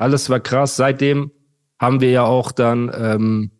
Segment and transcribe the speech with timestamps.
[0.00, 0.76] Alles war krass.
[0.76, 1.30] Seitdem
[1.78, 3.50] haben wir ja auch dann ähm,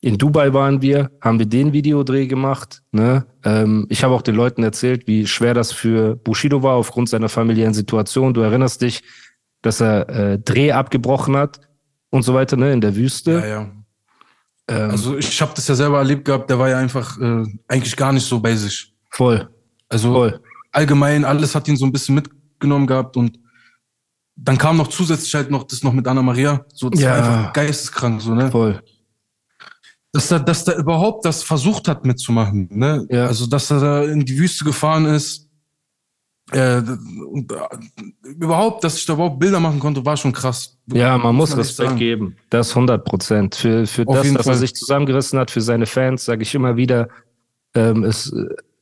[0.00, 2.82] in Dubai waren wir, haben wir den Videodreh gemacht.
[2.92, 3.26] Ne?
[3.44, 7.28] Ähm, ich habe auch den Leuten erzählt, wie schwer das für Bushido war aufgrund seiner
[7.28, 8.32] familiären Situation.
[8.32, 9.02] Du erinnerst dich,
[9.60, 11.60] dass er äh, Dreh abgebrochen hat
[12.08, 13.32] und so weiter, ne, in der Wüste.
[13.32, 13.70] Ja, ja.
[14.68, 17.94] Ähm, also ich habe das ja selber erlebt gehabt, der war ja einfach äh, eigentlich
[17.96, 18.94] gar nicht so bei sich.
[19.10, 19.46] Voll.
[19.90, 20.40] Also Voll.
[20.72, 23.38] allgemein, alles hat ihn so ein bisschen mitgenommen gehabt und
[24.42, 26.64] dann kam noch zusätzlich halt noch das noch mit Anna Maria.
[26.72, 27.10] So, das Ja.
[27.10, 28.50] war einfach geisteskrank, so, ne?
[28.50, 28.82] Voll.
[30.12, 33.06] Dass er, dass er überhaupt das versucht hat mitzumachen, ne?
[33.10, 33.26] Ja.
[33.26, 35.46] Also, dass er da in die Wüste gefahren ist.
[36.52, 36.78] Äh,
[37.30, 40.76] und, äh, überhaupt, dass ich da überhaupt Bilder machen konnte, war schon krass.
[40.92, 42.34] Ja, man muss Respekt geben.
[42.48, 43.54] Das 100 Prozent.
[43.54, 44.56] Für, für Auf das, dass er Fall.
[44.56, 47.08] sich zusammengerissen hat, für seine Fans, sage ich immer wieder,
[47.74, 48.10] ähm, äh,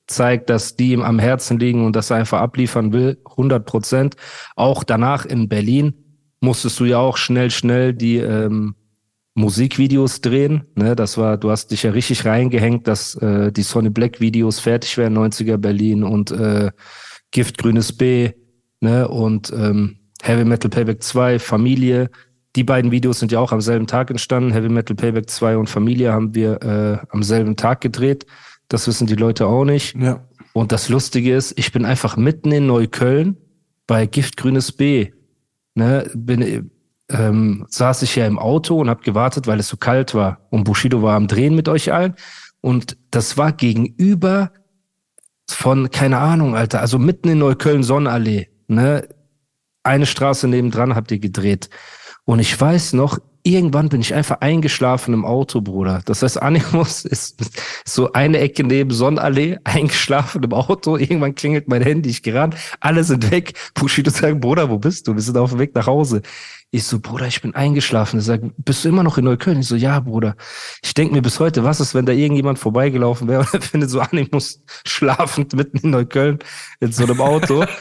[0.09, 3.19] zeigt, dass die ihm am Herzen liegen und dass er einfach abliefern will.
[3.31, 4.17] 100 Prozent.
[4.57, 5.95] Auch danach in Berlin
[6.41, 8.75] musstest du ja auch schnell, schnell die ähm,
[9.35, 10.65] Musikvideos drehen.
[10.75, 14.61] Ne, das war, du hast dich ja richtig reingehängt, dass äh, die Sonny Black Videos
[14.61, 16.71] fertig wären, 90er Berlin und äh,
[17.31, 18.33] Gift Grünes B,
[18.81, 22.11] ne, und ähm, Heavy Metal Payback 2, Familie.
[22.57, 24.53] Die beiden Videos sind ja auch am selben Tag entstanden.
[24.53, 28.27] Heavy Metal Payback 2 und Familie haben wir äh, am selben Tag gedreht.
[28.69, 29.97] Das wissen die Leute auch nicht.
[29.97, 30.25] Ja.
[30.53, 33.37] Und das Lustige ist, ich bin einfach mitten in Neukölln
[33.87, 35.13] bei Giftgrünes B.
[35.75, 36.71] Ne, bin,
[37.11, 40.47] ähm, saß ich ja im Auto und habe gewartet, weil es so kalt war.
[40.51, 42.15] Und Bushido war am Drehen mit euch allen.
[42.61, 44.53] Und das war gegenüber
[45.49, 48.49] von, keine Ahnung, Alter, also mitten in Neukölln Sonnenallee.
[48.67, 49.09] Ne?
[49.83, 51.71] Eine Straße nebendran habt ihr gedreht.
[52.25, 53.19] Und ich weiß noch,
[53.49, 56.03] irgendwann bin ich einfach eingeschlafen im Auto, Bruder.
[56.05, 57.41] Das heißt, Animus ist
[57.85, 60.97] so eine Ecke neben Sonnenallee, eingeschlafen im Auto.
[60.97, 63.55] Irgendwann klingelt mein Handy, ich gerannt, alle sind weg.
[63.75, 65.15] Bushido sagt, Bruder, wo bist du?
[65.15, 66.23] Wir sind auf dem Weg nach Hause.
[66.71, 68.19] Ich so, Bruder, ich bin eingeschlafen.
[68.19, 69.61] Er sagt, bist du immer noch in Neukölln?
[69.61, 70.37] Ich so, ja, Bruder.
[70.83, 73.89] Ich denke mir bis heute, was ist, wenn da irgendjemand vorbeigelaufen wäre und er findet
[73.89, 76.41] so Animus schlafend mitten in Neukölln
[76.81, 77.65] in so einem Auto.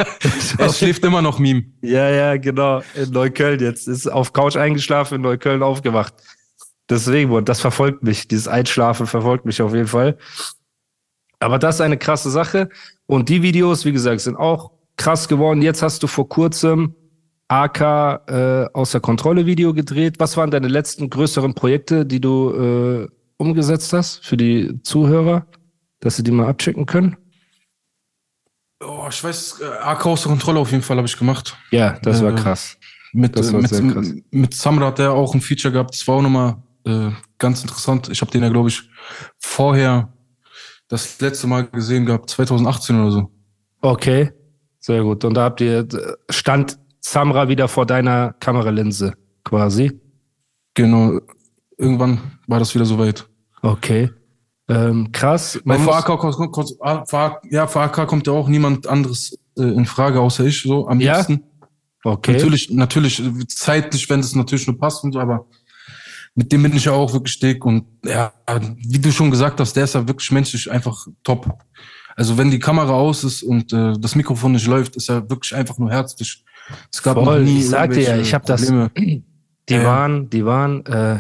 [0.60, 1.66] Es schläft immer noch Meme.
[1.82, 2.82] Ja, ja, genau.
[2.96, 3.88] In Neukölln jetzt.
[3.90, 6.14] Ist auf Couch eingeschlafen, in Neukölln aufgewacht.
[6.90, 8.28] Deswegen, und das verfolgt mich.
[8.30, 10.18] Dieses Einschlafen verfolgt mich auf jeden Fall.
[11.40, 12.70] Aber das ist eine krasse Sache.
[13.06, 15.62] Und die Videos, wie gesagt, sind auch krass geworden.
[15.62, 16.96] Jetzt hast du vor kurzem
[17.50, 17.82] AK
[18.30, 20.16] äh, außer Kontrolle Video gedreht.
[20.20, 25.46] Was waren deine letzten größeren Projekte, die du äh, umgesetzt hast für die Zuhörer,
[26.00, 27.16] dass sie die mal abchecken können?
[28.84, 31.58] Oh, ich weiß, äh, AK außer Kontrolle auf jeden Fall habe ich gemacht.
[31.72, 32.78] Ja, das war Äh, krass.
[33.14, 34.14] Mit, Das äh, war mit, sehr krass.
[34.32, 35.94] mit Samra hat der auch ein Feature gehabt.
[35.96, 37.10] Das war auch nochmal äh,
[37.40, 38.10] ganz interessant.
[38.10, 38.84] Ich habe den ja, glaube ich,
[39.40, 40.14] vorher
[40.90, 43.32] das letzte Mal gesehen gehabt, 2018 oder so.
[43.82, 44.32] Okay,
[44.80, 45.24] sehr gut.
[45.26, 45.88] Und da habt ihr,
[46.30, 46.78] stand
[47.12, 49.14] Samra wieder vor deiner Kameralinse
[49.44, 50.00] quasi.
[50.74, 51.20] Genau.
[51.78, 53.28] Irgendwann war das wieder soweit.
[53.62, 54.10] Okay.
[54.70, 55.56] Ähm, krass.
[55.64, 58.88] Weil Man für muss, AK, kommt- kommt- ah, ja, für AK kommt ja auch niemand
[58.88, 61.16] anderes äh, in Frage, außer ich, so am Ja?
[61.16, 61.44] liebsten.
[62.04, 62.34] okay.
[62.34, 65.46] Natürlich, natürlich, zeitlich, wenn es natürlich nur passt und so, aber
[66.36, 68.34] mit dem bin ich ja auch wirklich dick und ja,
[68.86, 71.50] wie du schon gesagt hast, der ist ja wirklich menschlich einfach top.
[72.18, 75.56] Also wenn die Kamera aus ist und äh, das Mikrofon nicht läuft, ist er wirklich
[75.56, 76.44] einfach nur herzlich.
[76.92, 77.44] Es gab Voll.
[77.44, 78.72] nie Ich sagte ja, ich habe das.
[79.70, 79.84] Die ja.
[79.84, 80.86] waren, die waren.
[80.86, 81.20] Äh,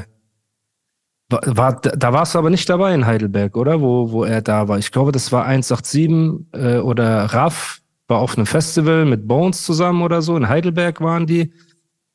[1.30, 3.82] war, da warst du aber nicht dabei in Heidelberg, oder?
[3.82, 4.78] Wo, wo er da war.
[4.78, 10.02] Ich glaube, das war 187 äh, oder Raff war auf einem Festival mit Bones zusammen
[10.02, 10.38] oder so.
[10.38, 11.52] In Heidelberg waren die.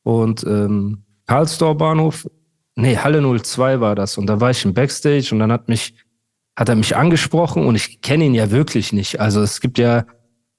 [0.01, 2.27] Und ähm, Karlsdorf Bahnhof.
[2.75, 4.17] Nee, Halle 02 war das.
[4.17, 5.93] Und da war ich im Backstage und dann hat mich,
[6.55, 9.19] hat er mich angesprochen und ich kenne ihn ja wirklich nicht.
[9.19, 10.05] Also es gibt ja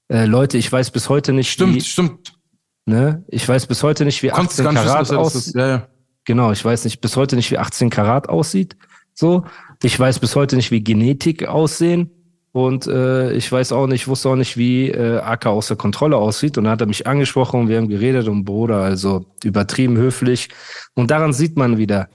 [0.09, 2.39] äh, Leute, ich weiß bis heute nicht, Stimmt, wie, stimmt.
[2.87, 3.25] Ne?
[3.29, 5.55] Ich weiß bis heute nicht, wie Konntest 18 gar nicht wissen, Karat aussieht.
[5.55, 5.89] Ja, ja.
[6.25, 8.77] Genau, ich weiß nicht bis heute nicht, wie 18 Karat aussieht.
[9.13, 9.45] So,
[9.83, 12.11] ich weiß bis heute nicht, wie Genetik aussehen.
[12.53, 16.57] Und äh, ich weiß auch nicht, wusste auch nicht, wie äh, AK außer Kontrolle aussieht.
[16.57, 20.51] Und dann hat er mich angesprochen und wir haben geredet und Bruder, also übertrieben höflich.
[20.95, 22.09] Und daran sieht man wieder,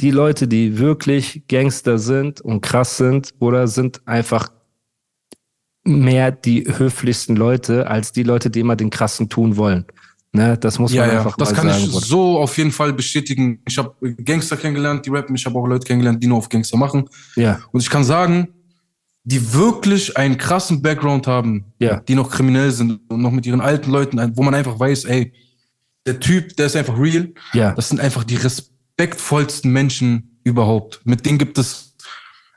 [0.00, 4.48] die Leute, die wirklich Gangster sind und krass sind, oder sind einfach
[5.84, 9.84] mehr die höflichsten Leute als die Leute, die immer den krassen tun wollen.
[10.32, 11.84] Ne, das muss Ja, man ja, einfach das mal kann sagen.
[11.84, 13.60] ich so auf jeden Fall bestätigen.
[13.68, 13.94] Ich habe
[14.24, 15.36] Gangster kennengelernt, die rappen.
[15.36, 17.08] Ich habe auch Leute kennengelernt, die nur auf Gangster machen.
[17.36, 18.48] Ja, Und ich kann sagen,
[19.22, 22.00] die wirklich einen krassen Background haben, Ja.
[22.00, 25.32] die noch kriminell sind und noch mit ihren alten Leuten, wo man einfach weiß, ey,
[26.04, 27.32] der Typ, der ist einfach real.
[27.52, 31.00] ja, Das sind einfach die respektvollsten Menschen überhaupt.
[31.04, 31.93] Mit denen gibt es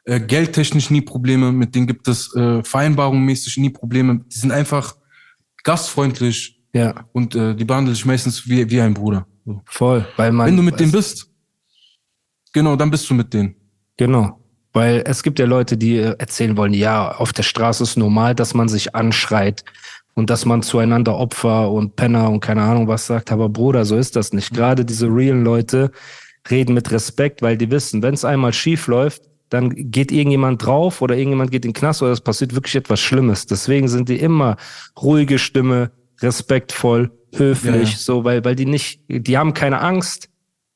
[0.08, 4.22] äh, geldtechnisch nie Probleme, mit denen gibt es äh, vereinbarungsmäßig nie Probleme.
[4.32, 4.96] Die sind einfach
[5.64, 9.28] gastfreundlich ja, und äh, die behandeln dich meistens wie, wie ein Bruder.
[9.46, 9.62] So.
[9.66, 10.08] voll.
[10.16, 11.30] Weil man, Wenn du mit denen bist,
[12.54, 13.56] genau, dann bist du mit denen.
[13.98, 14.40] Genau.
[14.72, 18.34] Weil es gibt ja Leute, die äh, erzählen wollen, ja, auf der Straße ist normal,
[18.34, 19.66] dass man sich anschreit
[20.14, 23.32] und dass man zueinander Opfer und Penner und keine Ahnung was sagt.
[23.32, 24.54] Aber Bruder, so ist das nicht.
[24.54, 25.92] Gerade diese realen Leute
[26.50, 31.02] reden mit Respekt, weil die wissen, wenn es einmal schief läuft, dann geht irgendjemand drauf
[31.02, 33.46] oder irgendjemand geht in den Knast oder es passiert wirklich etwas Schlimmes.
[33.46, 34.58] Deswegen sind die immer
[35.02, 35.92] ruhige Stimme,
[36.22, 37.98] respektvoll, höflich, Ja, ja.
[37.98, 40.30] so, weil, weil die nicht, die haben keine Angst,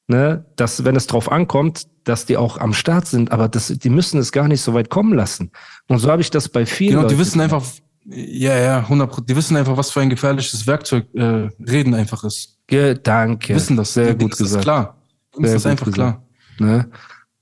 [0.07, 3.89] ne, dass, wenn es drauf ankommt, dass die auch am Start sind, aber das, die
[3.89, 5.51] müssen es gar nicht so weit kommen lassen.
[5.87, 6.95] Und so habe ich das bei vielen.
[6.95, 7.63] Genau, die wissen einfach,
[8.05, 12.57] ja, ja, 100 Die wissen einfach, was für ein gefährliches Werkzeug äh, Reden einfach ist.
[12.67, 13.47] Ge Danke.
[13.47, 13.93] Die wissen das.
[13.93, 14.63] Sehr Die- gut das ist gesagt.
[14.63, 14.97] klar.
[15.35, 16.19] Uns Sehr ist gut einfach gesagt.
[16.57, 16.67] klar.
[16.69, 16.89] Ne?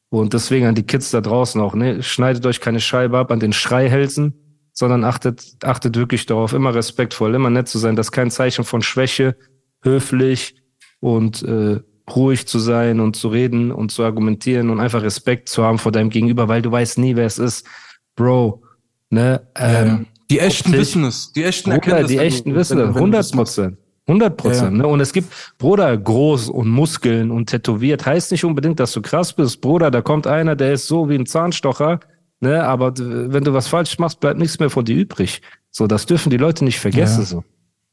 [0.10, 2.02] Und deswegen an die Kids da draußen auch, ne?
[2.02, 4.34] Schneidet euch keine Scheibe ab an den Schreihälsen,
[4.74, 7.96] sondern achtet, achtet wirklich darauf, immer respektvoll, immer nett zu sein.
[7.96, 9.36] Das ist kein Zeichen von Schwäche,
[9.84, 10.56] höflich
[11.00, 11.80] und äh,
[12.16, 15.92] ruhig zu sein und zu reden und zu argumentieren und einfach Respekt zu haben vor
[15.92, 17.68] deinem Gegenüber, weil du weißt nie, wer es ist.
[18.16, 18.64] Bro,
[19.12, 19.48] ne?
[19.58, 20.06] Ja, Ähm, ja.
[20.32, 21.32] die echten wissen es.
[21.34, 23.56] Die echten erkennen das, die echten wissen du 100 das machst.
[23.56, 23.78] Prozent.
[24.10, 24.72] 100 Prozent.
[24.72, 24.84] Ja.
[24.84, 24.88] Ne?
[24.88, 29.34] Und es gibt, Bruder, groß und Muskeln und tätowiert, heißt nicht unbedingt, dass du krass
[29.34, 29.62] bist.
[29.62, 32.00] Bruder, da kommt einer, der ist so wie ein Zahnstocher,
[32.40, 32.64] ne?
[32.64, 35.42] aber wenn du was falsch machst, bleibt nichts mehr von dir übrig.
[35.72, 37.22] So, das dürfen die Leute nicht vergessen.
[37.22, 37.26] Ja.
[37.26, 37.44] So.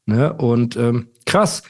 [0.05, 0.33] Ne?
[0.33, 1.63] Und ähm, krass.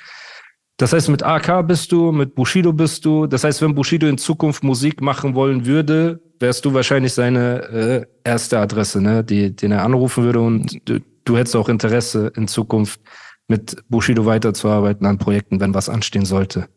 [0.78, 3.26] Das heißt, mit AK bist du, mit Bushido bist du.
[3.26, 8.06] Das heißt, wenn Bushido in Zukunft Musik machen wollen würde, wärst du wahrscheinlich seine äh,
[8.24, 9.24] erste Adresse, ne?
[9.24, 13.02] Die, den er anrufen würde und du, du hättest auch Interesse in Zukunft
[13.48, 16.68] mit Bushido weiterzuarbeiten an Projekten, wenn was anstehen sollte.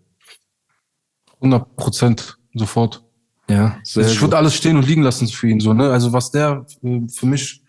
[1.36, 3.04] 100 Prozent sofort.
[3.48, 5.90] Ja, sehr Also ich würde alles stehen und liegen lassen für ihn so, ne?
[5.90, 7.64] Also was der äh, für mich,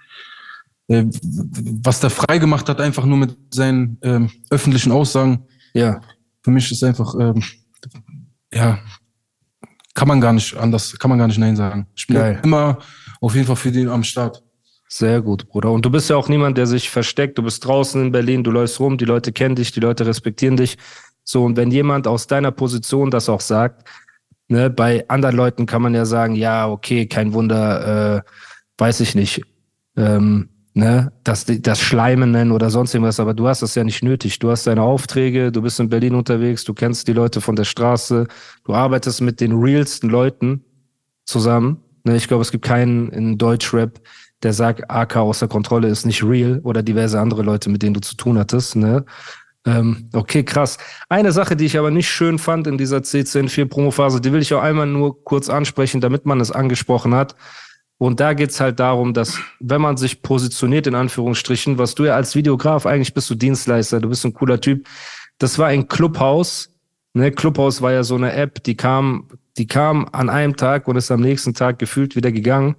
[0.88, 1.06] äh,
[1.84, 6.02] was der frei gemacht hat, einfach nur mit seinen ähm, öffentlichen Aussagen, Ja,
[6.44, 7.42] für mich ist einfach, ähm,
[8.54, 8.80] ja,
[9.94, 11.88] kann man gar nicht anders, kann man gar nicht Nein sagen.
[11.96, 12.40] Ich bin Geil.
[12.44, 12.78] immer
[13.20, 14.44] auf jeden Fall für den am Start.
[14.94, 15.72] Sehr gut, Bruder.
[15.72, 17.38] Und du bist ja auch niemand, der sich versteckt.
[17.38, 20.58] Du bist draußen in Berlin, du läufst rum, die Leute kennen dich, die Leute respektieren
[20.58, 20.78] dich.
[21.24, 23.88] So, und wenn jemand aus deiner Position das auch sagt,
[24.50, 28.22] ne, bei anderen Leuten kann man ja sagen, ja, okay, kein Wunder, äh,
[28.78, 29.42] weiß ich nicht,
[29.96, 31.14] ähm, ne,
[31.48, 34.40] die das Schleimen nennen oder sonst irgendwas, aber du hast das ja nicht nötig.
[34.40, 37.64] Du hast deine Aufträge, du bist in Berlin unterwegs, du kennst die Leute von der
[37.64, 38.28] Straße,
[38.66, 40.66] du arbeitest mit den realsten Leuten
[41.24, 41.82] zusammen.
[42.04, 44.02] Ne, ich glaube, es gibt keinen in Deutschrap,
[44.44, 48.02] der sagt, AK außer Kontrolle ist nicht real oder diverse andere Leute, mit denen du
[48.02, 48.76] zu tun hattest.
[48.76, 49.06] Ne?
[49.66, 50.78] Ähm, okay, krass.
[51.10, 54.62] Eine Sache, die ich aber nicht schön fand in dieser C104-Promophase, die will ich auch
[54.62, 57.36] einmal nur kurz ansprechen, damit man es angesprochen hat.
[58.00, 62.16] Und da geht's halt darum, dass wenn man sich positioniert, in Anführungsstrichen, was du ja
[62.16, 64.88] als Videograf, eigentlich bist du Dienstleister, du bist ein cooler Typ.
[65.38, 66.70] Das war ein Clubhaus.
[67.14, 67.32] Ne?
[67.32, 69.28] Clubhaus war ja so eine App, die kam,
[69.60, 72.76] die kam an einem Tag und ist am nächsten Tag gefühlt wieder gegangen.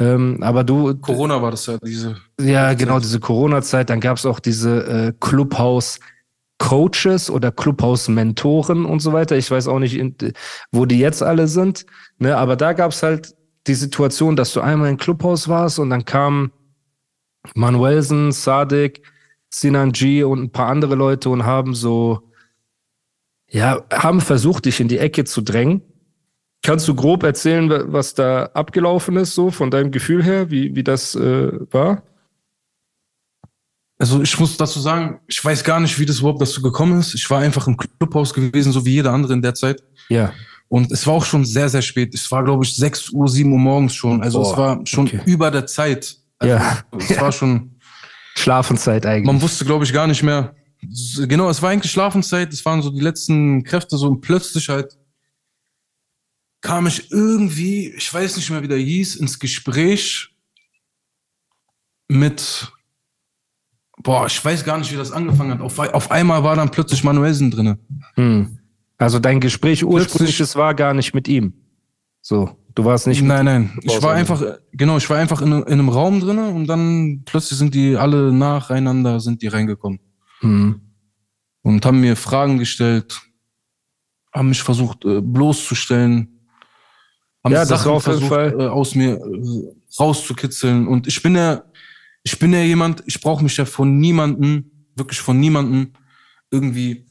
[0.00, 2.16] Ähm, aber du, Corona war das ja, diese.
[2.40, 3.90] ja, genau, diese Corona-Zeit.
[3.90, 9.36] Dann gab's auch diese äh, Clubhouse-Coaches oder Clubhouse-Mentoren und so weiter.
[9.36, 10.16] Ich weiß auch nicht, in,
[10.72, 11.84] wo die jetzt alle sind.
[12.18, 12.34] Ne?
[12.34, 13.34] Aber da gab's halt
[13.66, 16.50] die Situation, dass du einmal im Clubhaus warst und dann kamen
[17.54, 19.02] Manuelsen, Sadik,
[19.50, 22.22] Sinan G und ein paar andere Leute und haben so,
[23.50, 25.82] ja, haben versucht, dich in die Ecke zu drängen.
[26.62, 30.74] Kannst du grob erzählen, wa- was da abgelaufen ist, so von deinem Gefühl her, wie,
[30.74, 32.02] wie das äh, war?
[33.98, 37.14] Also ich muss dazu sagen, ich weiß gar nicht, wie das überhaupt dazu gekommen ist.
[37.14, 39.82] Ich war einfach im Clubhaus gewesen, so wie jeder andere in der Zeit.
[40.08, 40.32] Ja.
[40.68, 42.14] Und es war auch schon sehr, sehr spät.
[42.14, 44.22] Es war, glaube ich, 6 Uhr, 7 Uhr morgens schon.
[44.22, 45.20] Also Boah, es war schon okay.
[45.26, 46.16] über der Zeit.
[46.38, 46.78] Also Ja.
[46.98, 47.72] Es war schon,
[48.36, 49.26] Schlafenszeit eigentlich.
[49.26, 50.54] man wusste, glaube ich, gar nicht mehr.
[51.18, 52.52] Genau, es war eigentlich Schlafenszeit.
[52.54, 54.96] Es waren so die letzten Kräfte so und plötzlich halt
[56.60, 60.34] kam ich irgendwie, ich weiß nicht mehr, wie der hieß, ins Gespräch
[62.08, 62.70] mit,
[63.98, 65.60] boah, ich weiß gar nicht, wie das angefangen hat.
[65.60, 67.78] Auf, auf einmal war dann plötzlich Manuelsen drinne.
[68.14, 68.58] Hm.
[68.98, 71.54] Also dein Gespräch ursprünglich, Plötzlich- das war gar nicht mit ihm.
[72.22, 73.78] So, du warst nicht Nein, nein.
[73.82, 77.58] Ich war einfach, genau, ich war einfach in, in einem Raum drinne und dann plötzlich
[77.58, 80.00] sind die alle nacheinander sind die reingekommen
[80.40, 80.80] Hm.
[81.62, 83.22] und haben mir Fragen gestellt,
[84.34, 86.39] haben mich versucht äh, bloßzustellen,
[87.44, 90.86] haben Ja, das Sachen auf versucht Fall- äh, aus mir äh, rauszukitzeln.
[90.86, 91.62] Und ich bin ja,
[92.22, 95.92] ich bin ja jemand, ich brauche mich ja von niemanden, wirklich von niemanden
[96.50, 97.06] irgendwie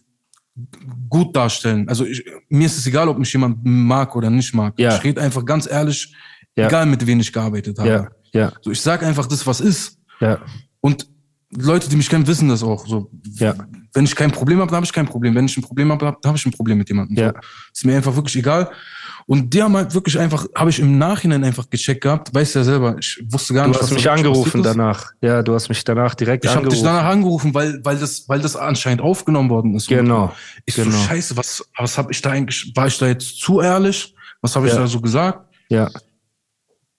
[1.10, 1.88] gut darstellen.
[1.88, 4.74] Also ich, mir ist es egal, ob mich jemand mag oder nicht mag.
[4.78, 4.96] Ja.
[4.98, 6.14] Ich rede einfach ganz ehrlich,
[6.56, 6.68] Ja.
[6.68, 7.90] egal mit wem ich gearbeitet habe.
[7.90, 9.98] Ja, ja, So, ich sag einfach das, was ist.
[10.20, 10.40] ja,
[10.82, 11.08] Und
[11.52, 12.86] Leute, die mich kennen, wissen das auch.
[12.86, 13.56] So, ja,
[13.94, 15.34] wenn ich kein Problem habe, dann habe ich kein Problem.
[15.34, 17.18] Wenn ich ein Problem habe, dann habe ich ein Problem mit jemandem.
[17.18, 17.30] Ja.
[17.34, 17.40] So.
[17.74, 18.70] Ist mir einfach wirklich egal.
[19.32, 22.64] Und die haben halt wirklich einfach, habe ich im Nachhinein einfach gecheckt gehabt, weißt ja
[22.64, 25.12] selber, ich wusste gar Du nicht, hast da mich angerufen danach.
[25.22, 26.96] Ja, du hast mich danach direkt Ich habe dich angerufen.
[26.98, 29.88] danach angerufen, weil, weil, das, weil das anscheinend aufgenommen worden ist.
[29.88, 30.34] Und Genau.
[30.66, 30.90] Ich genau.
[30.90, 34.16] so, scheiße, was, was habe ich da eigentlich, war ich da jetzt zu ehrlich?
[34.42, 34.80] Was habe ich Ja.
[34.80, 35.48] da so gesagt?
[35.70, 35.92] Ja,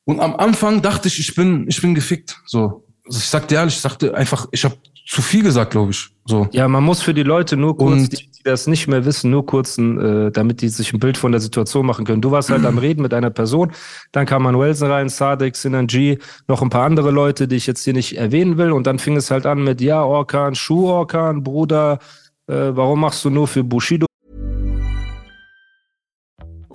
[0.04, 2.40] Und am Anfang dachte ich, ich bin, ich bin gefickt.
[2.46, 2.84] So.
[3.06, 4.76] Also ich sagte ehrlich, ich sagte einfach, ich habe
[5.08, 6.08] zu viel gesagt, glaube ich.
[6.26, 6.46] So.
[6.52, 9.30] ja, man muss für die Leute nur kurz, Und- die, die das nicht mehr wissen,
[9.30, 12.22] nur kurz, äh, damit die sich ein Bild von der Situation machen können.
[12.22, 13.72] Du warst halt am Reden mit einer Person,
[14.12, 16.18] dann kam Manuelsen rein, Sadek, Sinanji,
[16.48, 18.72] noch ein paar andere Leute, die ich jetzt hier nicht erwähnen will.
[18.72, 21.98] Und dann fing es halt an mit, ja, Orkan, Schuh-Orkan, Bruder,
[22.46, 24.09] äh, warum machst du nur für Bushido?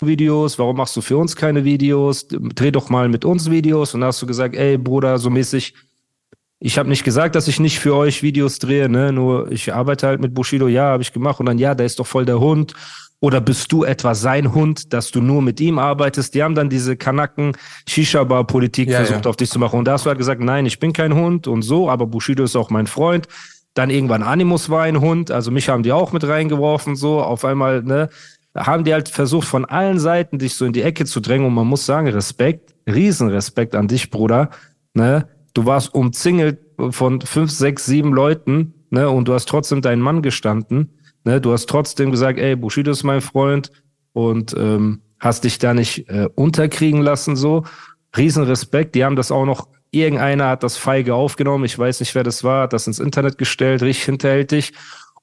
[0.00, 2.26] Videos, warum machst du für uns keine Videos?
[2.28, 3.94] Dreh doch mal mit uns Videos.
[3.94, 5.74] Und da hast du gesagt, ey Bruder, so mäßig,
[6.58, 9.12] ich habe nicht gesagt, dass ich nicht für euch Videos drehe, ne?
[9.12, 11.38] Nur ich arbeite halt mit Bushido, ja, habe ich gemacht.
[11.40, 12.74] Und dann, ja, da ist doch voll der Hund.
[13.20, 16.34] Oder bist du etwa sein Hund, dass du nur mit ihm arbeitest?
[16.34, 17.56] Die haben dann diese Kanaken
[17.88, 19.30] Shisha-Bar-Politik Ja, versucht ja.
[19.30, 19.78] auf dich zu machen.
[19.78, 22.44] Und da hast du halt gesagt, nein, ich bin kein Hund und so, aber Bushido
[22.44, 23.26] ist auch mein Freund.
[23.72, 27.44] Dann irgendwann Animus war ein Hund, also mich haben die auch mit reingeworfen, so auf
[27.44, 28.08] einmal, ne?
[28.56, 31.54] Haben die halt versucht, von allen Seiten dich so in die Ecke zu drängen und
[31.54, 34.50] man muss sagen, Respekt, Riesenrespekt an dich, Bruder,
[34.94, 35.28] ne?
[35.54, 36.58] Du warst umzingelt
[36.90, 39.08] von fünf, sechs, sieben Leuten, ne?
[39.08, 41.40] Und du hast trotzdem deinen Mann gestanden, ne?
[41.40, 43.72] Du hast trotzdem gesagt, ey, Bushido ist mein Freund
[44.12, 47.64] und ähm, hast dich da nicht äh, unterkriegen lassen, so.
[48.16, 52.22] Riesenrespekt, die haben das auch noch, irgendeiner hat das feige aufgenommen, ich weiß nicht, wer
[52.22, 54.72] das war, hat das ins Internet gestellt, richtig hinterhältig.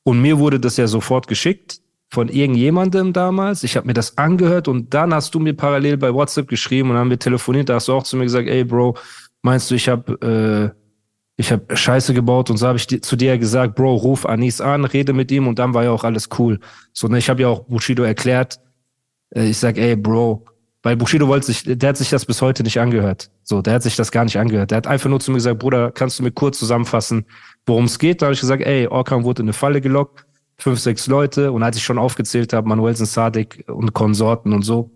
[0.04, 3.64] Und mir wurde das ja sofort geschickt von irgendjemandem damals.
[3.64, 6.98] Ich habe mir das angehört und dann hast du mir parallel bei WhatsApp geschrieben und
[6.98, 7.70] haben wir telefoniert.
[7.70, 8.98] Da hast du auch zu mir gesagt, ey Bro,
[9.42, 10.78] meinst du, ich habe äh,
[11.38, 14.86] ich habe Scheiße gebaut und so habe ich zu dir gesagt, Bro, ruf Anis an,
[14.86, 16.60] rede mit ihm und dann war ja auch alles cool.
[16.94, 18.60] So, ne, ich habe ja auch Bushido erklärt.
[19.34, 20.46] Äh, ich sag, ey Bro,
[20.84, 23.32] weil Bushido wollte sich, der hat sich das bis heute nicht angehört.
[23.44, 24.72] So, der hat sich das gar nicht angehört.
[24.72, 27.26] Der hat einfach nur zu mir gesagt, Bruder, kannst du mir kurz zusammenfassen,
[27.66, 28.22] worum es geht?
[28.22, 30.26] Da habe ich gesagt, ey, Orkan wurde in eine Falle gelockt,
[30.62, 31.52] fünf, sechs Leute.
[31.52, 34.92] Und als ich schon aufgezählt habe, Manuelsen Sadik und Konsorten und so,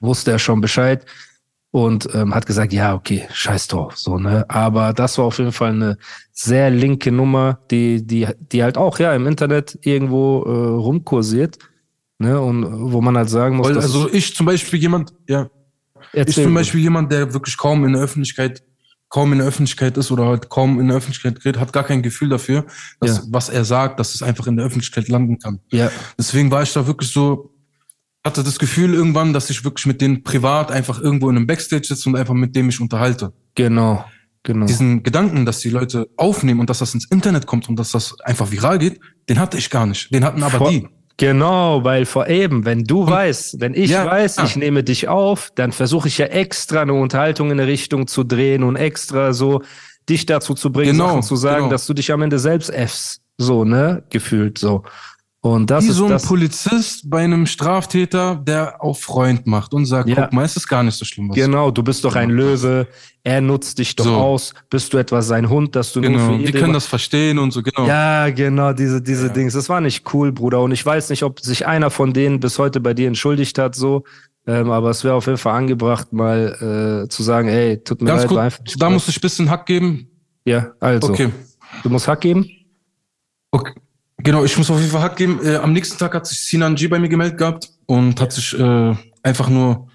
[0.00, 1.04] wusste er schon Bescheid
[1.70, 4.44] und ähm, hat gesagt, ja, okay, scheiß drauf, so, ne.
[4.48, 5.98] Aber das war auf jeden Fall eine
[6.32, 11.58] sehr linke Nummer, die, die, die halt auch, ja, im Internet irgendwo äh, rumkursiert,
[12.18, 15.50] ne, und wo man halt sagen muss, Weil, also ich zum Beispiel jemand, ja,
[16.12, 16.54] ich zum.
[16.54, 18.62] Beispiel jemand, der wirklich kaum in der Öffentlichkeit,
[19.08, 22.02] kaum in der Öffentlichkeit ist oder halt kaum in der Öffentlichkeit redet, hat gar kein
[22.02, 22.66] Gefühl dafür,
[23.00, 23.22] dass Ja.
[23.28, 25.60] was er sagt, dass es einfach in der Öffentlichkeit landen kann.
[25.70, 27.52] Ja, Deswegen war ich da wirklich so,
[28.24, 31.86] hatte das Gefühl irgendwann, dass ich wirklich mit denen privat einfach irgendwo in einem Backstage
[31.86, 33.32] sitze und einfach mit dem mich unterhalte.
[33.54, 34.04] genau,
[34.42, 34.66] genau.
[34.66, 38.20] Diesen Gedanken, dass die Leute aufnehmen und dass das ins Internet kommt und dass das
[38.22, 38.98] einfach viral geht,
[39.28, 40.12] den hatte ich gar nicht.
[40.12, 40.88] Den hatten aber Vor- die.
[41.18, 44.44] Genau, weil vor eben, wenn du weißt, wenn ich Ja, weiß, ja.
[44.44, 48.22] ich nehme dich auf, dann versuche ich ja extra eine Unterhaltung in eine Richtung zu
[48.22, 49.62] drehen und extra so
[50.08, 51.70] dich dazu zu bringen, Genau, Sachen zu sagen, genau.
[51.70, 53.22] dass du dich am Ende selbst effst.
[53.38, 54.02] So, ne?
[54.10, 54.82] Gefühlt so.
[55.46, 56.26] Und das Wie ist so ein das.
[56.26, 60.22] Polizist bei einem Straftäter, der auf Freund macht und sagt, Ja.
[60.24, 61.30] guck mal, es ist gar nicht so schlimm.
[61.30, 62.88] Genau, du bist doch ein Löwe,
[63.22, 64.14] er nutzt dich doch So.
[64.16, 64.54] aus.
[64.70, 67.38] Bist du etwa sein Hund, dass du nur Genau, für ihn die können das verstehen
[67.38, 67.86] und so, genau.
[67.86, 69.54] Ja, genau, diese, diese Dings.
[69.54, 70.60] Das war nicht cool, Bruder.
[70.62, 73.76] Und ich weiß nicht, ob sich einer von denen bis heute bei dir entschuldigt hat,
[73.76, 74.02] so.
[74.48, 78.08] Ähm, aber es wäre auf jeden Fall angebracht, mal äh, zu sagen, ey, tut mir
[78.08, 78.92] Ganz leid, gut, einfach da cool.
[78.94, 80.08] muss ich ein bisschen Hack geben.
[80.44, 81.08] Ja, also.
[81.10, 81.30] Okay.
[81.84, 82.48] Du musst Hack geben?
[83.52, 83.74] Okay.
[84.26, 85.40] Genau, ich muss auf jeden Fall Hack geben.
[85.42, 88.58] Äh, am nächsten Tag hat sich Sinan G bei mir gemeldet gehabt und hat sich
[88.58, 89.88] äh, einfach nur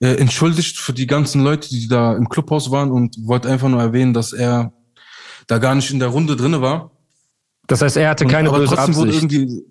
[0.00, 3.80] äh, entschuldigt für die ganzen Leute, die da im Clubhaus waren und wollte einfach nur
[3.80, 4.72] erwähnen, dass er
[5.46, 6.90] da gar nicht in der Runde drinne war.
[7.66, 9.32] Das heißt, er hatte Und- keine aber böse trotzdem wurde Absicht.
[9.32, 9.62] irgendwie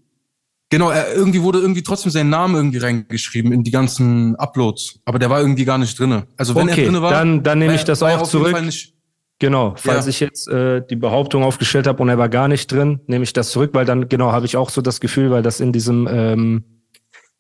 [0.69, 5.19] genau er, irgendwie wurde irgendwie trotzdem sein Name irgendwie reingeschrieben in die ganzen Uploads, aber
[5.19, 6.27] der war irgendwie gar nicht drinne.
[6.38, 8.59] Also wenn Okay, er drinne war, dann- dann nehme ich das auch zurück.
[8.63, 8.94] Nicht,
[9.39, 10.09] Genau, falls Ja.
[10.09, 13.33] ich jetzt äh, die Behauptung aufgestellt habe und er war gar nicht drin, nehme ich
[13.33, 16.07] das zurück, weil dann genau habe ich auch so das Gefühl, weil das in diesem
[16.09, 16.63] ähm,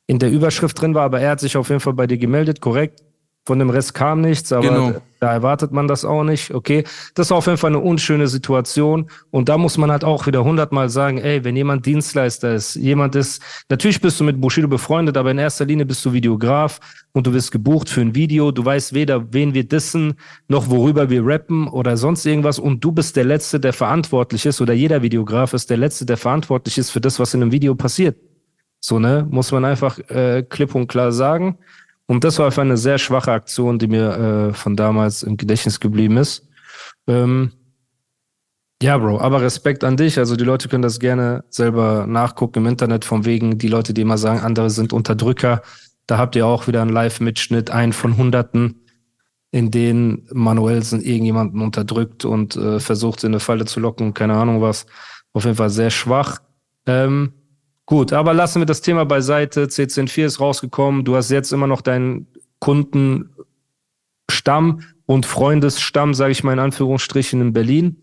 [0.07, 2.59] in der Überschrift drin war, aber er hat sich auf jeden Fall bei dir gemeldet,
[2.61, 3.01] korrekt.
[3.47, 5.01] Von dem Rest kam nichts, aber Genau.
[5.19, 6.51] da erwartet man das auch nicht.
[6.51, 6.83] Okay,
[7.13, 10.43] das ist auf jeden Fall eine unschöne Situation und da muss man halt auch wieder
[10.43, 15.15] hundertmal sagen, ey, wenn jemand Dienstleister ist, jemand ist, natürlich bist du mit Bushido befreundet,
[15.15, 16.79] aber in erster Linie bist du Videograf
[17.13, 20.15] und du wirst gebucht für ein Video, du weißt weder, wen wir dissen,
[20.47, 24.59] noch worüber wir rappen oder sonst irgendwas und du bist der Letzte, der verantwortlich ist
[24.59, 27.75] oder jeder Videograf ist der Letzte, der verantwortlich ist für das, was in einem Video
[27.75, 28.17] passiert.
[28.79, 31.57] So, ne, muss man einfach äh, klipp und klar sagen.
[32.07, 35.79] Und das war einfach eine sehr schwache Aktion, die mir äh, von damals im Gedächtnis
[35.79, 36.47] geblieben ist.
[37.07, 37.51] Ähm,
[38.81, 40.19] ja, Bro, aber Respekt an dich.
[40.19, 44.01] Also die Leute können das gerne selber nachgucken im Internet, von wegen die Leute, die
[44.01, 45.61] immer sagen, andere sind Unterdrücker.
[46.07, 48.85] Da habt ihr auch wieder einen Live-Mitschnitt, einen von Hunderten,
[49.51, 54.61] in denen Manuelsen irgendjemanden unterdrückt und äh, versucht, in eine Falle zu locken, keine Ahnung
[54.61, 54.85] was.
[55.33, 56.39] Auf jeden Fall sehr schwach.
[56.85, 57.33] Ähm,
[57.85, 59.65] gut, aber lassen wir das Thema beiseite.
[59.65, 61.03] C104 ist rausgekommen.
[61.05, 62.27] Du hast jetzt immer noch deinen
[62.59, 63.29] Kundenstamm
[65.05, 67.97] und Freundesstamm, sage ich mal in Anführungsstrichen, in Berlin.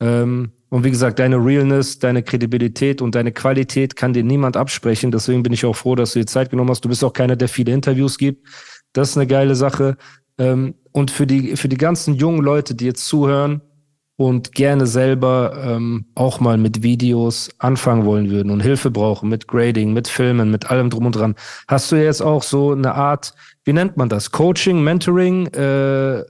[0.00, 5.12] Ähm, und wie gesagt, deine Realness, deine Kredibilität und deine Qualität kann dir niemand absprechen.
[5.12, 6.84] Deswegen bin ich auch froh, dass du dir Zeit genommen hast.
[6.84, 8.46] Du bist auch keiner, der viele Interviews gibt.
[8.92, 9.96] Das ist eine geile Sache.
[10.36, 13.62] Ähm, und für die, für die ganzen jungen Leute, die jetzt zuhören
[14.16, 19.48] und gerne selber ähm, auch mal mit Videos anfangen wollen würden und Hilfe brauchen mit
[19.48, 21.34] Grading, mit Filmen, mit allem drum und dran,
[21.66, 24.30] hast du jetzt auch so eine Art, wie nennt man das?
[24.30, 25.46] Coaching, Mentoring?
[25.48, 26.22] Äh,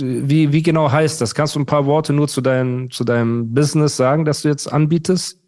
[0.00, 1.34] wie, wie genau heißt das?
[1.34, 4.70] Kannst du ein paar Worte nur zu deinem, zu deinem Business sagen, das du jetzt
[4.70, 5.38] anbietest?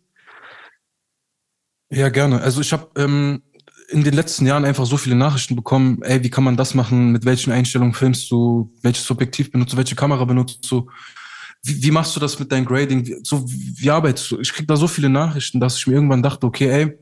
[1.91, 2.41] Ja, gerne.
[2.41, 3.43] Also ich habe ähm,
[3.89, 7.13] in den letzten Jahren einfach so viele Nachrichten bekommen, ey, wie kann man das machen,
[7.13, 10.89] mit welchen Einstellungen filmst du, welches Objektiv benutzt du, welche Kamera benutzt du,
[11.67, 14.41] wie, wie machst du das mit deinem Grading, wie, so, wie arbeitest du?
[14.41, 16.99] Ich krieg da so viele Nachrichten, dass ich mir irgendwann dachte, okay, ey,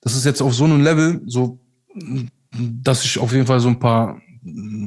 [0.00, 1.58] das ist jetzt auf so einem Level, so,
[2.52, 4.20] dass ich auf jeden Fall so ein paar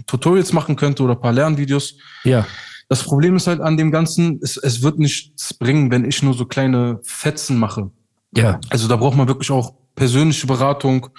[0.05, 1.95] Tutorials machen könnte oder ein paar Lernvideos.
[2.23, 2.45] Ja.
[2.89, 6.33] Das Problem ist halt an dem Ganzen, es, es wird nichts bringen, wenn ich nur
[6.33, 7.91] so kleine Fetzen mache.
[8.35, 8.59] Ja.
[8.69, 11.09] Also da braucht man wirklich auch persönliche Beratung.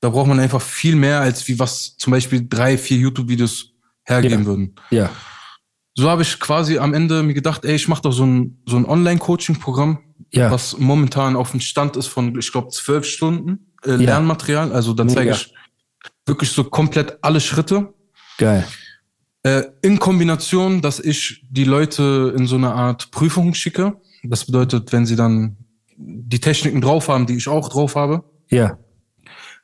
[0.00, 3.72] Da braucht man einfach viel mehr, als wie was zum Beispiel drei, vier YouTube-Videos
[4.04, 4.46] hergeben Ja.
[4.46, 4.74] würden.
[4.90, 5.10] Ja.
[5.96, 8.76] So habe ich quasi am Ende mir gedacht, ey, ich mache doch so ein, so
[8.76, 9.98] ein Online-Coaching-Programm,
[10.32, 10.50] Ja.
[10.50, 13.96] was momentan auf dem Stand ist von, ich glaube, zwölf Stunden äh, Ja.
[13.98, 14.72] Lernmaterial.
[14.72, 15.54] Also da zeige ich
[16.26, 17.94] wirklich so komplett alle Schritte.
[18.38, 18.66] Geil.
[19.44, 24.00] Äh, in Kombination, dass ich die Leute in so eine Art Prüfung schicke.
[24.24, 25.56] Das bedeutet, wenn sie dann
[25.96, 28.78] die Techniken drauf haben, die ich auch drauf habe, Ja.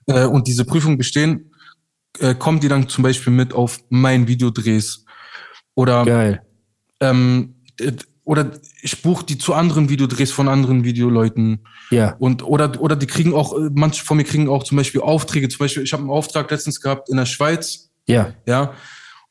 [0.06, 1.50] äh, und diese Prüfung bestehen,
[2.20, 5.04] äh, kommen die dann zum Beispiel mit auf mein Videodrehs.
[5.74, 6.42] Oder, Geil.
[7.00, 7.92] ähm, äh,
[8.24, 8.50] oder
[8.82, 11.66] ich buche die zu anderen Videodrehs von anderen Videoleuten.
[11.90, 12.14] Ja.
[12.18, 15.48] Und, oder, oder die kriegen auch, äh, manche von mir kriegen auch zum Beispiel Aufträge.
[15.48, 17.90] Zum Beispiel, ich habe einen Auftrag letztens gehabt in der Schweiz.
[18.06, 18.32] Ja.
[18.46, 18.74] Ja.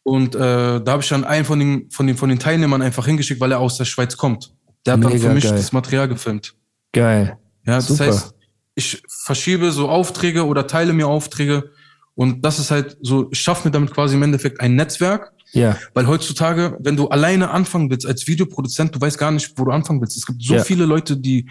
[0.03, 0.39] Und äh,
[0.81, 3.51] da habe ich dann einen von den, von, den, von den Teilnehmern einfach hingeschickt, weil
[3.51, 4.51] er aus der Schweiz kommt.
[4.85, 5.53] Der hat dann Mega für mich geil.
[5.53, 6.55] das Material gefilmt.
[6.91, 7.37] Geil.
[7.65, 8.05] Ja, das Super.
[8.05, 8.33] heißt,
[8.75, 11.71] ich verschiebe so Aufträge oder teile mir Aufträge.
[12.19, 15.31] Und das ist halt so, ich schaffe mir damit quasi im Endeffekt ein Netzwerk.
[15.53, 15.77] Ja.
[15.93, 19.71] Weil heutzutage, wenn du alleine anfangen willst als Videoproduzent, du weißt gar nicht, wo du
[19.71, 20.17] anfangen willst.
[20.17, 20.63] Es gibt so Ja.
[20.65, 21.49] viele Leute, die,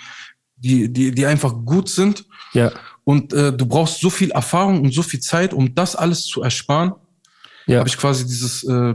[0.57, 2.26] die, die, die einfach gut sind.
[2.52, 2.70] Ja.
[3.04, 6.42] Und äh, du brauchst so viel Erfahrung und so viel Zeit, um das alles zu
[6.42, 6.92] ersparen
[7.66, 7.78] Ja.
[7.78, 8.92] habe ich quasi dieses äh,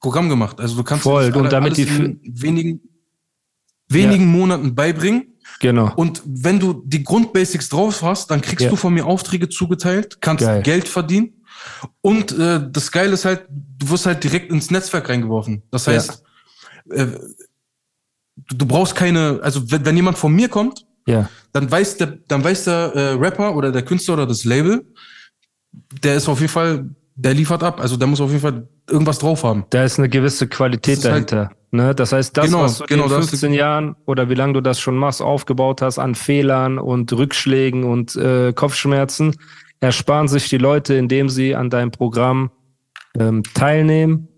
[0.00, 0.58] Programm gemacht.
[0.58, 1.26] Also du kannst Voll.
[1.36, 2.80] Und damit alles die in wenigen,
[3.88, 5.34] wenigen Monaten beibringen.
[5.58, 5.92] Genau.
[5.96, 8.70] Und wenn du die Grundbasics drauf hast, dann kriegst Ja.
[8.70, 10.62] du von mir Aufträge zugeteilt, kannst Geil.
[10.62, 11.42] Geld verdienen.
[12.00, 15.62] Und äh, das Geile ist halt, du wirst halt direkt ins Netzwerk reingeworfen.
[15.70, 15.92] Das Ja.
[15.94, 16.22] heißt,
[16.90, 17.06] äh,
[18.36, 21.28] du, du brauchst keine, also wenn, wenn jemand von mir kommt, Ja.
[21.52, 24.86] dann weiß der, dann weiß der äh, Rapper oder der Künstler oder das Label,
[26.02, 26.88] der ist auf jeden Fall,
[27.22, 27.80] der liefert ab.
[27.80, 29.64] Also der muss auf jeden Fall irgendwas drauf haben.
[29.70, 31.52] Da ist eine gewisse Qualität Das halt- dahinter.
[31.70, 31.94] ne?
[31.94, 34.60] Das heißt, das, Genau, was du genau, in das- 15 Jahren oder wie lange du
[34.60, 39.34] das schon machst, aufgebaut hast an Fehlern und Rückschlägen und äh, Kopfschmerzen,
[39.80, 42.50] ersparen sich die Leute, indem sie an deinem Programm
[43.18, 44.28] ähm, teilnehmen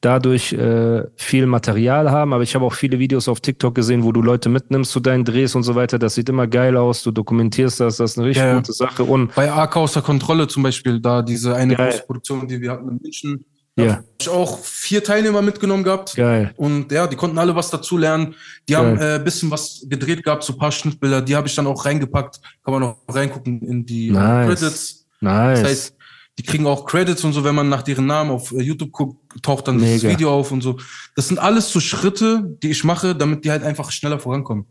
[0.00, 2.32] dadurch äh, viel Material haben.
[2.32, 5.24] Aber ich habe auch viele Videos auf TikTok gesehen, wo du Leute mitnimmst zu deinen
[5.24, 5.98] Drehs und so weiter.
[5.98, 7.02] Das sieht immer geil aus.
[7.02, 7.98] Du dokumentierst das.
[7.98, 9.04] Das ist eine richtig Ja, gute Sache.
[9.04, 11.90] Und Bei AK außer Kontrolle zum Beispiel, da diese eine Geil.
[11.90, 13.44] große Produktion, die wir hatten in München,
[13.76, 13.84] Ja.
[13.86, 16.14] da hab ich auch vier Teilnehmer mitgenommen gehabt.
[16.16, 16.52] geil.
[16.56, 18.34] Und ja, die konnten alle was dazu lernen.
[18.68, 18.82] Die Geil.
[18.84, 21.20] haben ein äh, bisschen was gedreht gehabt, so ein paar Schnittbilder.
[21.22, 22.40] Die habe ich dann auch reingepackt.
[22.64, 24.46] Kann man auch reingucken in die Nice.
[24.60, 25.06] Credits.
[25.20, 25.60] Nice.
[25.60, 25.94] Das heißt,
[26.38, 29.42] die kriegen auch Credits und so, wenn man nach deren Namen auf äh, YouTube guckt,
[29.42, 30.08] taucht dann das Mega.
[30.10, 30.78] Video auf und so.
[31.16, 34.64] Das sind alles so Schritte, die ich mache, damit die halt einfach schneller vorankommen.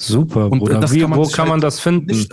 [0.00, 0.80] Super, Und, Bruder.
[0.80, 2.06] das Wie, kann wo kann halt man das finden?
[2.06, 2.32] Nicht,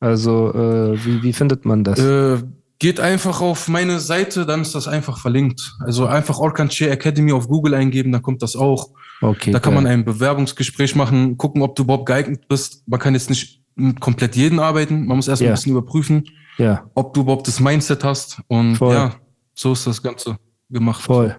[0.00, 1.98] Also, äh, wie, wie findet man das?
[1.98, 2.42] äh,
[2.80, 5.76] geht einfach auf meine Seite, dann ist das einfach verlinkt.
[5.80, 8.90] Also einfach Orkan Che Academy auf Google eingeben, dann kommt das auch.
[9.22, 9.52] okay.
[9.52, 9.82] Da kann geil.
[9.84, 12.82] man ein Bewerbungsgespräch machen, gucken, ob du überhaupt geeignet bist.
[12.86, 15.06] Man kann jetzt nicht mit komplett jeden arbeiten.
[15.06, 15.52] Man muss erst mal Ja.
[15.52, 16.24] ein bisschen überprüfen,
[16.58, 18.40] Ja, ob du überhaupt das Mindset hast.
[18.48, 18.94] Und Voll.
[18.94, 19.14] ja,
[19.54, 20.38] so ist das Ganze
[20.70, 21.02] gemacht.
[21.02, 21.36] voll.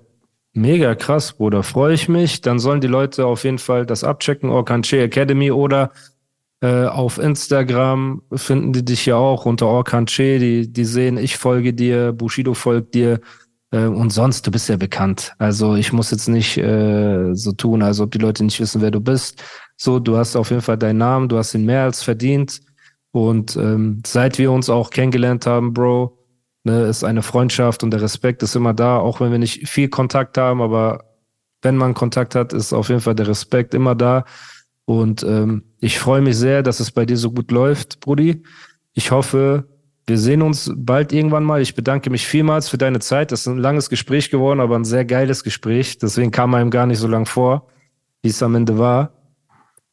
[0.53, 1.63] Mega krass, Bruder.
[1.63, 2.39] Freue ich mich.
[2.39, 4.49] Dann sollen die Leute auf jeden Fall das abchecken.
[4.49, 5.91] Orkan-Che Academy oder
[6.61, 10.39] äh, auf Instagram finden die dich ja auch unter Orkan-Che.
[10.39, 13.19] Die, die sehen, ich folge dir, Bushido folgt dir.
[13.71, 15.33] Äh, und sonst, du bist ja bekannt.
[15.39, 18.91] Also ich muss jetzt nicht äh, so tun, als ob die Leute nicht wissen, wer
[18.91, 19.43] du bist.
[19.75, 22.61] So, du hast auf jeden Fall deinen Namen, du hast ihn mehr als verdient.
[23.15, 26.17] Und ähm, seit wir uns auch kennengelernt haben, Bro,
[26.65, 29.87] ne, ist eine Freundschaft und der Respekt ist immer da, auch wenn wir nicht viel
[29.87, 31.05] Kontakt haben, aber
[31.61, 34.25] wenn man Kontakt hat, ist auf jeden Fall der Respekt immer da.
[34.83, 38.43] Und ähm, ich freue mich sehr, dass es bei dir so gut läuft, Brudi.
[38.91, 39.63] Ich hoffe,
[40.07, 41.61] wir sehen uns bald irgendwann mal.
[41.61, 43.31] Ich bedanke mich vielmals für deine Zeit.
[43.31, 45.99] Das ist ein langes Gespräch geworden, aber ein sehr geiles Gespräch.
[45.99, 47.69] Deswegen kam einem gar nicht so lang vor,
[48.23, 49.14] wie es am Ende war.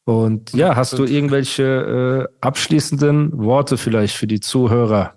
[0.05, 5.15] Und ja, hast du irgendwelche äh, abschließenden Worte vielleicht für die Zuhörer?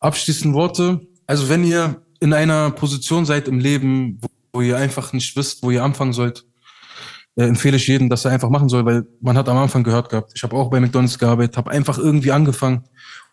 [0.00, 1.00] Abschließend Worte.
[1.26, 5.62] Also wenn ihr in einer Position seid im Leben, wo, wo ihr einfach nicht wisst,
[5.62, 6.44] wo ihr anfangen sollt,
[7.36, 10.08] äh, empfehle ich jedem, dass er einfach machen soll, weil man hat am Anfang gehört
[10.10, 12.84] gehabt, ich habe auch bei McDonalds gearbeitet, habe einfach irgendwie angefangen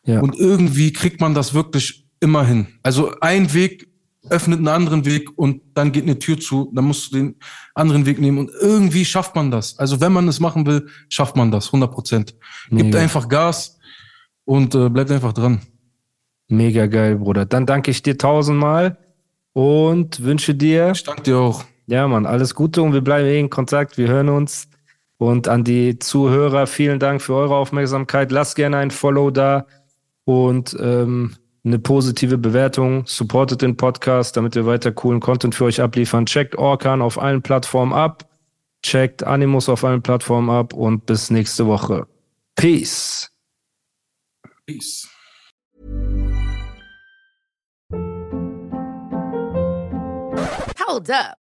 [0.06, 0.21] Ja.
[0.21, 2.67] und irgendwie kriegt man das wirklich immer hin.
[2.82, 3.89] Also ein Weg
[4.30, 7.36] öffnet einen anderen Weg und dann geht eine Tür zu, dann musst du den
[7.76, 9.78] anderen Weg nehmen und irgendwie schafft man das.
[9.80, 12.36] Also wenn man es machen will, schafft man das, 100 Prozent.
[12.70, 13.00] Gibt Mega.
[13.00, 13.78] einfach Gas
[14.46, 15.62] und äh, bleibt einfach dran.
[16.48, 17.46] Mega geil, Bruder.
[17.46, 18.98] Dann danke ich dir tausendmal
[19.54, 21.64] und wünsche dir, Ich danke dir auch.
[21.88, 23.98] ja, Mann, alles Gute und wir bleiben eh in Kontakt.
[23.98, 24.68] Wir hören uns.
[25.18, 28.32] Und an die Zuhörer, vielen Dank für eure Aufmerksamkeit.
[28.32, 29.68] Lasst gerne ein Follow da
[30.26, 33.06] und ähm, eine positive Bewertung.
[33.06, 36.26] Supportet den Podcast, damit wir weiter coolen Content für euch abliefern.
[36.26, 38.30] Checkt Orkan auf allen Plattformen ab.
[38.82, 42.06] Checkt Animus auf allen Plattformen ab und bis nächste Woche.
[42.56, 43.32] Peace.
[44.65, 45.08] Peace.
[50.86, 51.42] Hold up.